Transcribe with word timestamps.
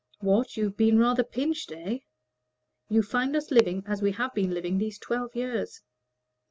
"What! 0.19 0.57
you've 0.57 0.75
been 0.77 0.97
rather 0.97 1.23
pinched, 1.23 1.71
eh?" 1.71 1.99
"You 2.89 3.03
find 3.03 3.35
us 3.35 3.51
living 3.51 3.83
as 3.85 4.01
we 4.01 4.13
have 4.13 4.33
been 4.33 4.49
living 4.51 4.79
these 4.79 4.97
twelve 4.97 5.35
years." 5.35 5.83